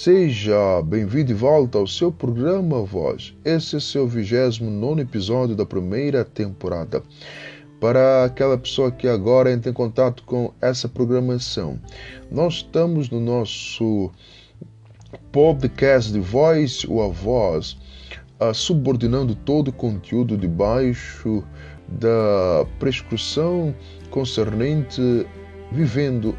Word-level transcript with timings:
Seja 0.00 0.80
bem-vindo 0.82 1.24
de 1.24 1.34
volta 1.34 1.76
ao 1.76 1.84
seu 1.84 2.12
programa 2.12 2.84
Voz. 2.84 3.34
Esse 3.44 3.78
é 3.78 3.80
seu 3.80 4.06
29 4.06 5.02
episódio 5.02 5.56
da 5.56 5.66
primeira 5.66 6.24
temporada. 6.24 7.02
Para 7.80 8.22
aquela 8.22 8.56
pessoa 8.56 8.92
que 8.92 9.08
agora 9.08 9.52
entra 9.52 9.72
em 9.72 9.74
contato 9.74 10.22
com 10.22 10.54
essa 10.60 10.88
programação, 10.88 11.80
nós 12.30 12.54
estamos 12.54 13.10
no 13.10 13.18
nosso 13.18 14.12
podcast 15.32 16.12
de 16.12 16.20
Voz 16.20 16.84
ou 16.88 17.02
a 17.02 17.08
Voz, 17.08 17.76
uh, 18.40 18.54
subordinando 18.54 19.34
todo 19.34 19.68
o 19.68 19.72
conteúdo 19.72 20.36
debaixo 20.36 21.42
da 21.88 22.64
prescrição 22.78 23.74
concernente 24.10 25.26
vivendo 25.70 26.36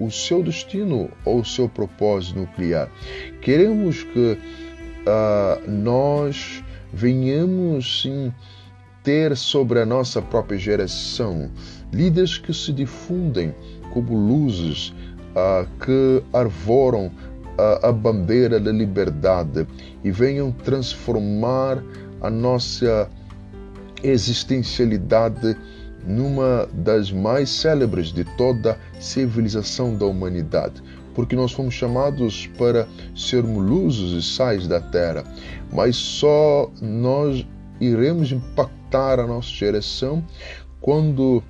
o 0.00 0.10
seu 0.10 0.42
destino 0.42 1.10
ou 1.24 1.40
o 1.40 1.44
seu 1.44 1.68
propósito 1.68 2.40
nuclear. 2.40 2.88
Queremos 3.40 4.02
que 4.02 4.38
uh, 5.06 5.70
nós 5.70 6.62
venhamos 6.92 8.02
sim 8.02 8.32
ter 9.02 9.36
sobre 9.36 9.80
a 9.80 9.86
nossa 9.86 10.20
própria 10.20 10.58
geração 10.58 11.50
líderes 11.92 12.38
que 12.38 12.54
se 12.54 12.72
difundem 12.72 13.54
como 13.92 14.16
luzes 14.16 14.88
uh, 15.34 15.66
que 15.84 16.22
arvoram 16.32 17.06
uh, 17.06 17.86
a 17.86 17.92
bandeira 17.92 18.58
da 18.58 18.72
liberdade 18.72 19.66
e 20.02 20.10
venham 20.10 20.50
transformar 20.50 21.82
a 22.20 22.30
nossa 22.30 23.10
existencialidade 24.02 25.56
numa 26.06 26.68
das 26.72 27.10
mais 27.12 27.48
célebres 27.50 28.12
de 28.12 28.24
toda 28.36 28.72
a 28.72 29.00
civilização 29.00 29.96
da 29.96 30.06
humanidade, 30.06 30.82
porque 31.14 31.36
nós 31.36 31.52
fomos 31.52 31.74
chamados 31.74 32.48
para 32.58 32.86
sermos 33.14 33.64
luzes 33.64 34.12
e 34.12 34.22
sais 34.22 34.66
da 34.66 34.80
terra, 34.80 35.24
mas 35.72 35.96
só 35.96 36.70
nós 36.80 37.46
iremos 37.80 38.32
impactar 38.32 39.18
a 39.20 39.26
nossa 39.26 39.48
geração 39.48 40.24
quando 40.80 41.42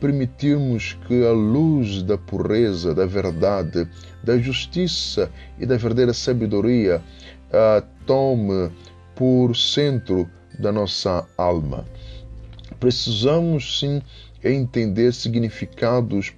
permitirmos 0.00 0.96
que 1.06 1.24
a 1.26 1.30
luz 1.30 2.02
da 2.02 2.16
pureza, 2.16 2.94
da 2.94 3.04
verdade, 3.04 3.86
da 4.24 4.38
justiça 4.38 5.30
e 5.58 5.66
da 5.66 5.76
verdadeira 5.76 6.14
sabedoria 6.14 7.02
uh, 7.50 7.86
tome 8.06 8.70
por 9.14 9.54
centro 9.54 10.28
da 10.58 10.72
nossa 10.72 11.26
alma. 11.36 11.84
Precisamos 12.80 13.78
sim 13.78 14.02
entender 14.42 15.12
significados 15.12 16.32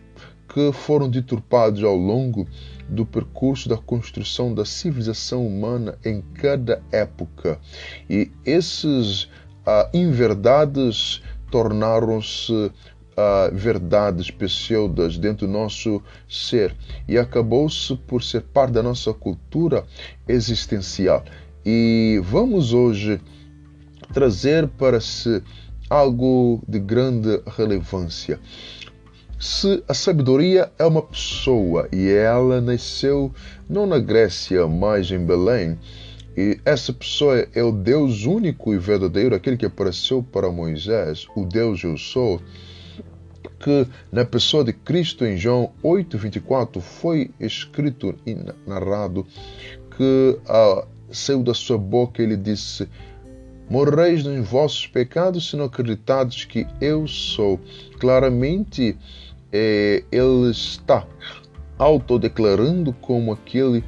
que 0.52 0.70
foram 0.72 1.08
deturpados 1.08 1.82
ao 1.82 1.96
longo 1.96 2.46
do 2.88 3.06
percurso 3.06 3.68
da 3.68 3.76
construção 3.76 4.54
da 4.54 4.64
civilização 4.64 5.46
humana 5.46 5.98
em 6.04 6.20
cada 6.34 6.82
época. 6.92 7.58
E 8.08 8.30
esses 8.44 9.22
uh, 9.22 9.88
inverdades 9.94 11.22
tornaram-se 11.50 12.52
uh, 12.52 13.54
verdades 13.54 14.30
pseudas 14.30 15.16
dentro 15.16 15.46
do 15.46 15.52
nosso 15.52 16.02
ser 16.28 16.74
e 17.08 17.16
acabou-se 17.16 17.96
por 17.96 18.22
ser 18.22 18.42
parte 18.42 18.72
da 18.72 18.82
nossa 18.82 19.12
cultura 19.14 19.84
existencial. 20.28 21.24
E 21.64 22.20
vamos 22.24 22.72
hoje 22.74 23.20
trazer 24.12 24.68
para 24.68 25.00
se 25.00 25.42
algo 25.88 26.62
de 26.66 26.78
grande 26.78 27.40
relevância. 27.56 28.40
Se 29.38 29.82
a 29.88 29.94
sabedoria 29.94 30.70
é 30.78 30.84
uma 30.84 31.02
pessoa 31.02 31.88
e 31.92 32.08
ela 32.08 32.60
nasceu 32.60 33.32
não 33.68 33.86
na 33.86 33.98
Grécia, 33.98 34.68
mas 34.68 35.10
em 35.10 35.18
Belém, 35.18 35.78
e 36.36 36.58
essa 36.64 36.92
pessoa 36.92 37.46
é 37.54 37.62
o 37.62 37.72
Deus 37.72 38.24
único 38.24 38.72
e 38.72 38.78
verdadeiro, 38.78 39.34
aquele 39.34 39.56
que 39.56 39.66
apareceu 39.66 40.22
para 40.22 40.50
Moisés, 40.50 41.26
o 41.36 41.44
Deus 41.44 41.82
eu 41.82 41.98
sou, 41.98 42.40
que 43.58 43.86
na 44.10 44.24
pessoa 44.24 44.64
de 44.64 44.72
Cristo 44.72 45.24
em 45.24 45.36
João 45.36 45.72
8:24 45.82 46.80
foi 46.80 47.30
escrito 47.38 48.14
e 48.26 48.36
narrado 48.66 49.26
que 49.96 50.38
ah, 50.48 50.86
saiu 51.10 51.42
da 51.42 51.54
sua 51.54 51.78
boca 51.78 52.22
ele 52.22 52.36
disse 52.36 52.88
Morreis 53.72 54.22
nos 54.22 54.46
vossos 54.46 54.86
pecados 54.86 55.48
se 55.48 55.56
não 55.56 55.64
acreditados 55.64 56.44
que 56.44 56.66
eu 56.78 57.08
sou. 57.08 57.58
Claramente, 57.98 58.94
é, 59.50 60.04
ele 60.12 60.50
está 60.50 61.06
autodeclarando 61.78 62.92
como 62.92 63.32
aquele 63.32 63.82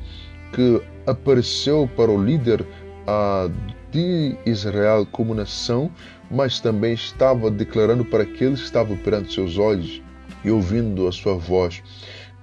que 0.55 0.81
apareceu 1.06 1.87
para 1.94 2.11
o 2.11 2.25
líder 2.25 2.67
ah, 3.06 3.50
de 3.91 4.34
Israel 4.47 5.06
como 5.12 5.34
nação, 5.34 5.91
mas 6.31 6.61
também 6.61 6.94
estava 6.94 7.50
declarando 7.50 8.06
para 8.06 8.23
aqueles 8.23 8.61
que 8.61 8.65
estavam 8.65 8.97
perante 8.97 9.34
seus 9.34 9.59
olhos 9.59 10.00
e 10.43 10.50
ouvindo 10.50 11.06
a 11.06 11.12
sua 11.12 11.34
voz 11.34 11.83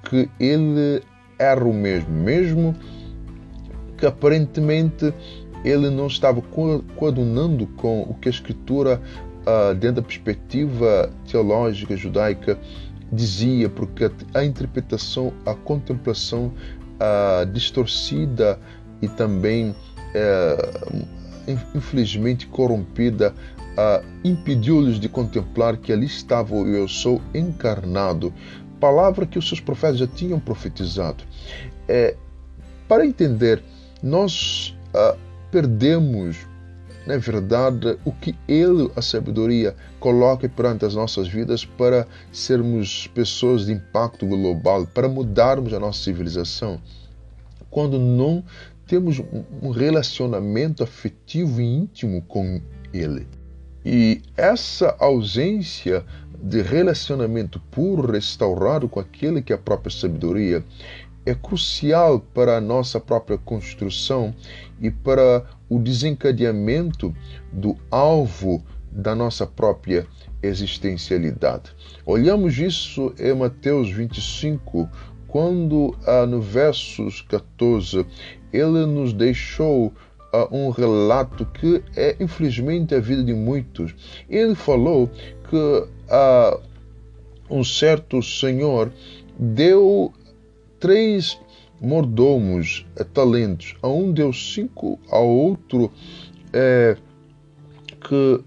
que 0.04 0.30
ele 0.40 1.02
era 1.40 1.66
o 1.66 1.74
mesmo, 1.74 2.12
mesmo 2.12 2.76
que 3.98 4.06
aparentemente 4.06 5.12
ele 5.64 5.90
não 5.90 6.08
estava 6.08 6.42
coadunando 6.96 7.68
com 7.78 8.02
o 8.04 8.14
que 8.16 8.28
a 8.28 8.32
Escritura, 8.32 9.02
uh, 9.42 9.74
dentro 9.76 9.98
da 9.98 10.02
perspectiva 10.02 11.12
teológica 11.30 11.96
judaica, 11.96 12.58
dizia, 13.12 13.70
porque 13.70 14.10
a 14.34 14.44
interpretação, 14.44 15.34
a 15.46 15.54
contemplação 15.54 16.54
uh, 17.02 17.46
distorcida 17.52 18.60
e 19.02 19.08
também, 19.08 19.72
uh, 19.72 21.06
infelizmente, 21.76 22.48
corrompida, 22.48 23.34
uh, 23.72 24.06
impediu-lhes 24.24 25.00
de 25.00 25.10
contemplar 25.10 25.78
que 25.78 25.92
ali 25.92 26.06
estava 26.06 26.56
o 26.56 26.68
Eu 26.68 26.88
Sou 26.88 27.22
encarnado, 27.34 28.34
palavra 28.80 29.26
que 29.26 29.38
os 29.38 29.48
seus 29.48 29.60
profetas 29.60 30.00
já 30.00 30.08
tinham 30.08 30.40
profetizado. 30.40 31.24
É, 31.88 32.16
para 32.88 33.06
entender, 33.06 33.64
nós 34.02 34.76
uh, 34.94 35.18
perdemos, 35.52 36.38
na 37.06 37.18
verdade, 37.18 37.98
o 38.06 38.12
que 38.12 38.36
Ele, 38.48 38.90
a 38.96 39.02
sabedoria, 39.02 39.76
coloca 40.00 40.48
perante 40.48 40.86
as 40.86 40.96
nossas 40.96 41.28
vidas 41.28 41.66
para 41.66 42.08
sermos 42.32 43.08
pessoas 43.08 43.66
de 43.66 43.74
impacto 43.74 44.26
global, 44.26 44.88
para 44.88 45.10
mudarmos 45.10 45.74
a 45.74 45.80
nossa 45.80 46.04
civilização. 46.04 46.80
Quando 47.70 48.00
não 48.00 48.44
temos 48.88 49.22
um 49.62 49.70
relacionamento 49.70 50.84
afetivo 50.84 51.62
e 51.62 51.64
íntimo 51.64 52.22
com 52.24 52.62
Ele. 52.94 53.28
E 53.86 54.22
essa 54.36 54.96
ausência 55.00 56.06
de 56.42 56.62
relacionamento 56.62 57.60
puro, 57.72 58.12
restaurado 58.12 58.90
com 58.90 59.00
aquele 59.00 59.42
que 59.42 59.54
é 59.54 59.56
a 59.56 59.60
própria 59.60 59.92
sabedoria, 59.92 60.64
é 61.26 61.34
crucial 61.34 62.20
para 62.20 62.58
a 62.58 62.62
nossa 62.62 63.00
própria 63.00 63.38
construção 63.38 64.34
e 64.80 64.90
para 64.90 65.46
o 65.70 65.80
desencadeamento 65.80 67.16
do 67.52 67.78
alvo 67.90 68.64
da 68.92 69.16
nossa 69.16 69.46
própria 69.48 70.06
existencialidade. 70.44 71.74
Olhamos 72.06 72.58
isso 72.58 73.14
em 73.20 73.34
Mateus 73.34 73.90
25, 73.90 74.90
quando 75.28 75.96
ah, 76.06 76.26
no 76.26 76.42
versos 76.42 77.22
14 77.22 78.06
ele 78.52 78.86
nos 78.86 79.14
deixou 79.14 79.94
ah, 80.34 80.48
um 80.52 80.70
relato 80.70 81.46
que 81.46 81.84
é 81.96 82.18
infelizmente 82.20 82.94
a 82.94 83.00
vida 83.00 83.24
de 83.24 83.34
muitos. 83.34 83.96
Ele 84.30 84.56
falou 84.56 85.10
que 85.50 85.88
ah, 86.10 86.60
um 87.50 87.64
certo 87.64 88.22
senhor 88.22 88.92
deu 89.38 90.14
três 90.82 91.40
mordomos, 91.80 92.86
é, 92.98 93.04
talentos. 93.06 93.78
A 93.82 93.88
um 93.88 94.12
deu 94.12 94.34
cinco, 94.34 95.00
ao 95.10 95.26
outro 95.26 95.90
é, 96.52 96.98
que 98.02 98.44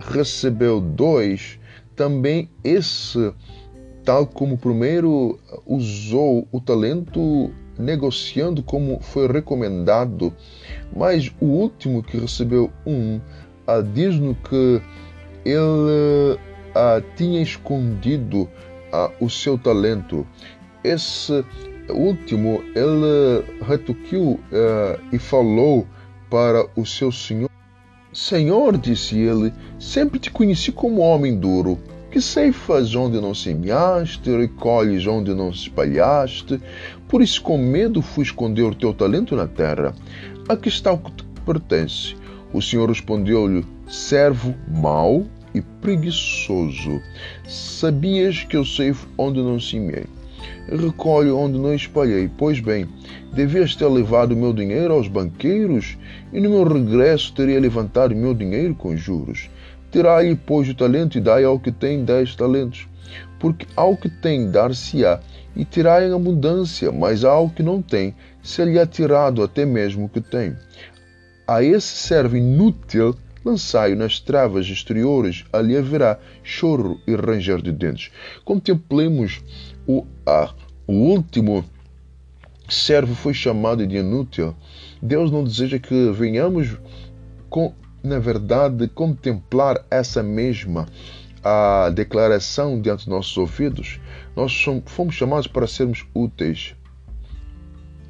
recebeu 0.00 0.80
dois, 0.80 1.58
também 1.96 2.50
esse, 2.64 3.32
tal 4.04 4.26
como 4.26 4.56
o 4.56 4.58
primeiro 4.58 5.38
usou 5.66 6.46
o 6.50 6.60
talento 6.60 7.50
negociando 7.78 8.62
como 8.62 9.00
foi 9.00 9.26
recomendado, 9.26 10.34
mas 10.94 11.32
o 11.40 11.46
último 11.46 12.02
que 12.02 12.18
recebeu 12.18 12.70
um, 12.84 13.20
ah, 13.66 13.80
diz-nos 13.80 14.36
que 14.48 14.82
ele 15.44 16.38
ah, 16.74 17.02
tinha 17.16 17.40
escondido 17.40 18.48
ah, 18.92 19.10
o 19.20 19.30
seu 19.30 19.56
talento 19.56 20.26
esse 20.82 21.44
último, 21.88 22.62
ele 22.74 23.44
retuquiu 23.62 24.40
uh, 24.52 25.00
e 25.12 25.18
falou 25.18 25.86
para 26.30 26.66
o 26.76 26.86
seu 26.86 27.10
senhor: 27.10 27.50
Senhor, 28.12 28.76
disse 28.78 29.18
ele, 29.18 29.52
sempre 29.78 30.18
te 30.18 30.30
conheci 30.30 30.72
como 30.72 31.00
homem 31.00 31.38
duro, 31.38 31.78
que 32.10 32.20
ceifas 32.20 32.94
onde 32.94 33.20
não 33.20 33.34
semeaste, 33.34 34.30
recolhes 34.30 35.06
onde 35.06 35.34
não 35.34 35.50
espalhaste. 35.50 36.60
Por 37.08 37.22
isso, 37.22 37.42
com 37.42 37.58
medo, 37.58 38.02
fui 38.02 38.24
esconder 38.24 38.62
o 38.62 38.74
teu 38.74 38.92
talento 38.92 39.36
na 39.36 39.46
terra. 39.46 39.94
Aqui 40.48 40.68
está 40.68 40.92
o 40.92 40.98
que 40.98 41.12
te 41.12 41.24
pertence. 41.44 42.16
O 42.52 42.60
Senhor 42.60 42.88
respondeu-lhe: 42.88 43.64
servo 43.88 44.54
mau 44.68 45.24
e 45.54 45.60
preguiçoso. 45.60 47.00
Sabias 47.48 48.44
que 48.44 48.56
eu 48.56 48.64
ceifo 48.64 49.08
onde 49.16 49.40
não 49.40 49.60
semeei, 49.60 50.06
recolho 50.68 51.36
onde 51.36 51.58
não 51.58 51.74
espalhei. 51.74 52.30
Pois 52.36 52.60
bem, 52.60 52.88
devias 53.32 53.74
ter 53.74 53.86
levado 53.86 54.32
o 54.32 54.36
meu 54.36 54.52
dinheiro 54.52 54.94
aos 54.94 55.08
banqueiros, 55.08 55.96
e 56.32 56.40
no 56.40 56.50
meu 56.50 56.64
regresso 56.64 57.32
teria 57.34 57.60
levantado 57.60 58.12
o 58.12 58.16
meu 58.16 58.34
dinheiro 58.34 58.74
com 58.74 58.96
juros. 58.96 59.50
Tirai-lhe, 59.90 60.36
pois, 60.36 60.68
o 60.68 60.74
talento 60.74 61.18
e 61.18 61.20
dai 61.20 61.44
ao 61.44 61.58
que 61.58 61.72
tem 61.72 62.04
dez 62.04 62.34
talentos. 62.36 62.88
Porque 63.38 63.66
ao 63.74 63.96
que 63.96 64.08
tem, 64.08 64.50
dar-se-á, 64.50 65.20
e 65.56 65.64
tirai 65.64 66.08
em 66.08 66.14
abundância, 66.14 66.92
mas 66.92 67.24
ao 67.24 67.48
que 67.50 67.62
não 67.62 67.82
tem, 67.82 68.14
se-lhe-á 68.42 68.86
tirado 68.86 69.42
até 69.42 69.64
mesmo 69.64 70.04
o 70.04 70.08
que 70.08 70.20
tem. 70.20 70.54
A 71.46 71.62
esse 71.62 71.88
servo 71.88 72.36
inútil, 72.36 73.16
lançai-o 73.44 73.96
nas 73.96 74.20
travas 74.20 74.66
exteriores, 74.66 75.44
ali 75.52 75.76
haverá 75.76 76.18
choro 76.42 77.00
e 77.06 77.14
ranger 77.14 77.60
de 77.60 77.72
dentes. 77.72 78.12
Contemplemos 78.44 79.42
o, 79.86 80.06
a, 80.26 80.52
o 80.86 80.92
último 80.92 81.64
servo 82.68 83.14
foi 83.14 83.34
chamado 83.34 83.86
de 83.86 83.96
inútil. 83.96 84.54
Deus 85.02 85.30
não 85.30 85.44
deseja 85.44 85.78
que 85.78 86.10
venhamos 86.12 86.76
com 87.48 87.74
na 88.02 88.18
verdade, 88.18 88.88
contemplar 88.88 89.84
essa 89.90 90.22
mesma 90.22 90.86
a 91.42 91.90
declaração 91.90 92.80
diante 92.80 93.06
dos 93.06 93.14
nossos 93.14 93.36
ouvidos, 93.36 94.00
nós 94.36 94.52
fomos 94.86 95.14
chamados 95.14 95.46
para 95.46 95.66
sermos 95.66 96.06
úteis. 96.14 96.74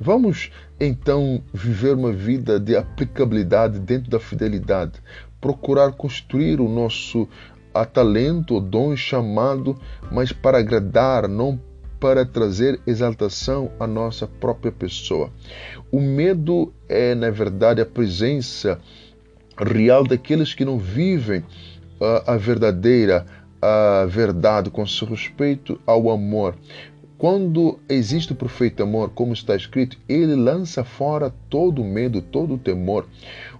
Vamos 0.01 0.51
então 0.81 1.43
viver 1.53 1.95
uma 1.95 2.13
vida 2.13 2.59
de 2.59 2.77
aplicabilidade 2.77 3.79
dentro 3.79 4.11
da 4.11 4.19
fidelidade, 4.19 4.95
procurar 5.41 5.93
construir 5.93 6.61
o 6.61 6.69
nosso 6.69 7.29
a 7.75 7.85
talento, 7.85 8.57
o 8.57 8.61
dom 8.61 8.97
chamado, 8.97 9.77
mas 10.11 10.33
para 10.33 10.59
agradar, 10.59 11.29
não 11.29 11.61
para 11.99 12.25
trazer 12.25 12.81
exaltação 12.87 13.71
à 13.79 13.87
nossa 13.87 14.27
própria 14.27 14.73
pessoa. 14.73 15.31
O 15.93 16.01
medo 16.01 16.73
é, 16.89 17.15
na 17.15 17.31
verdade, 17.31 17.81
a 17.81 17.87
presença 17.87 18.81
real 19.59 20.05
daqueles 20.05 20.55
que 20.55 20.65
não 20.65 20.79
vivem 20.79 21.41
uh, 21.41 22.23
a 22.27 22.37
verdadeira 22.37 23.27
a 23.63 24.07
verdade 24.07 24.71
com 24.71 24.83
respeito 24.83 25.79
ao 25.87 26.11
amor. 26.11 26.57
Quando 27.19 27.79
existe 27.87 28.33
o 28.33 28.35
perfeito 28.35 28.83
amor, 28.83 29.11
como 29.11 29.35
está 29.35 29.55
escrito, 29.55 29.99
ele 30.09 30.35
lança 30.35 30.83
fora 30.83 31.35
todo 31.51 31.83
o 31.83 31.85
medo, 31.85 32.23
todo 32.23 32.55
o 32.55 32.59
temor. 32.59 33.07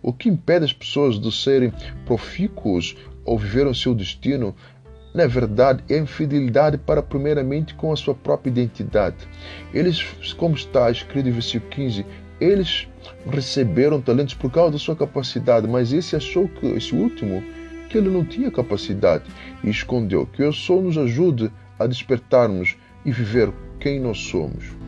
O 0.03 0.15
que 0.15 0.31
impede 0.31 0.65
as 0.65 0.73
pessoas 0.73 1.21
de 1.21 1.31
serem 1.31 1.71
profícuos 2.07 2.97
ou 3.25 3.39
viver 3.39 3.67
o 3.67 3.75
seu 3.75 3.95
destino, 3.95 4.55
na 5.15 5.27
verdade, 5.27 5.83
é 5.89 5.99
infidelidade 5.99 6.79
para, 6.79 7.03
primeiramente, 7.03 7.75
com 7.75 7.93
a 7.93 7.97
sua 7.97 8.15
própria 8.15 8.51
identidade. 8.51 9.17
Eles, 9.75 10.03
como 10.37 10.55
está 10.55 10.91
escrito 10.91 11.29
em 11.29 11.33
versículo 11.33 11.71
15, 11.71 12.07
eles 12.41 12.89
receberam 13.29 14.01
talentos 14.01 14.35
por 14.35 14.51
causa 14.51 14.73
da 14.73 14.79
sua 14.79 14.97
capacidade, 14.97 15.67
mas 15.67 15.93
esse 15.93 16.17
achou 16.17 16.49
que 16.49 16.67
esse 16.67 16.95
último 16.95 17.43
que 17.89 17.99
ele 17.99 18.09
não 18.09 18.25
tinha 18.25 18.51
capacidade 18.51 19.25
e 19.65 19.69
escondeu. 19.69 20.27
Que 20.27 20.45
o 20.45 20.53
Senhor 20.53 20.83
nos 20.83 20.97
ajude 20.97 21.51
a 21.79 21.87
despertarmos 21.87 22.77
e 23.05 23.11
viver 23.11 23.53
quem 23.81 23.99
nós 23.99 24.19
somos. 24.19 24.80